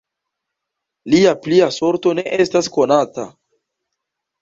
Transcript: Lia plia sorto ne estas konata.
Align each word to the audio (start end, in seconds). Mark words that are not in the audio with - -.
Lia 1.15 1.35
plia 1.45 1.69
sorto 1.77 2.17
ne 2.23 2.27
estas 2.41 2.73
konata. 2.79 3.31